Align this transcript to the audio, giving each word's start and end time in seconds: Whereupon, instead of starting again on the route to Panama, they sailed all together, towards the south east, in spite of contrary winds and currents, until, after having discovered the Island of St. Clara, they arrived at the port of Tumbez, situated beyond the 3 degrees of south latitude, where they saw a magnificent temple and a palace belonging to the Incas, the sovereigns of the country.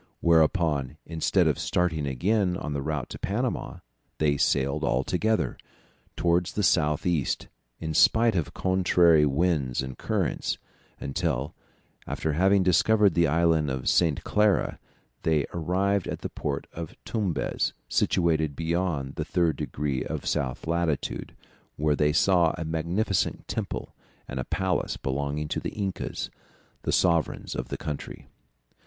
Whereupon, 0.19 0.97
instead 1.05 1.45
of 1.45 1.59
starting 1.59 2.07
again 2.07 2.57
on 2.57 2.73
the 2.73 2.81
route 2.81 3.07
to 3.09 3.19
Panama, 3.19 3.81
they 4.17 4.35
sailed 4.35 4.83
all 4.83 5.03
together, 5.03 5.59
towards 6.15 6.53
the 6.53 6.63
south 6.63 7.05
east, 7.05 7.49
in 7.79 7.93
spite 7.93 8.35
of 8.35 8.51
contrary 8.55 9.27
winds 9.27 9.83
and 9.83 9.95
currents, 9.95 10.57
until, 10.99 11.53
after 12.07 12.33
having 12.33 12.63
discovered 12.63 13.13
the 13.13 13.27
Island 13.27 13.69
of 13.69 13.87
St. 13.87 14.23
Clara, 14.23 14.79
they 15.21 15.45
arrived 15.53 16.07
at 16.07 16.21
the 16.21 16.29
port 16.29 16.65
of 16.73 16.95
Tumbez, 17.05 17.73
situated 17.87 18.55
beyond 18.55 19.13
the 19.17 19.23
3 19.25 19.53
degrees 19.53 20.07
of 20.07 20.25
south 20.25 20.65
latitude, 20.65 21.35
where 21.75 21.95
they 21.95 22.11
saw 22.11 22.55
a 22.57 22.65
magnificent 22.65 23.47
temple 23.47 23.93
and 24.27 24.39
a 24.39 24.45
palace 24.45 24.97
belonging 24.97 25.47
to 25.49 25.59
the 25.59 25.69
Incas, 25.73 26.31
the 26.81 26.91
sovereigns 26.91 27.53
of 27.53 27.67
the 27.67 27.77
country. 27.77 28.27